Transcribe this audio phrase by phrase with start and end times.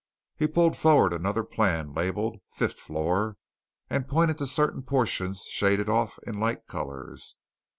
[0.35, 3.37] He pulled forward another plan, labelled "Fifth Floor,"
[3.87, 7.35] and pointed to certain portions, shaded off in light colours.